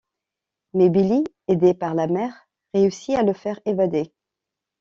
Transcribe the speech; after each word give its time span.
Mais 0.73 0.89
Billy, 0.89 1.23
aidé 1.47 1.75
par 1.75 1.93
la 1.93 2.07
mer, 2.07 2.49
réussit 2.73 3.13
à 3.15 3.21
le 3.21 3.33
faire 3.33 3.59
évader. 3.65 4.11